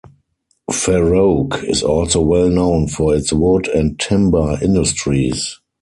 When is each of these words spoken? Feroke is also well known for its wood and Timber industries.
Feroke 0.71 1.63
is 1.63 1.83
also 1.83 2.21
well 2.21 2.49
known 2.49 2.87
for 2.87 3.15
its 3.15 3.31
wood 3.31 3.67
and 3.67 3.99
Timber 3.99 4.57
industries. 4.59 5.59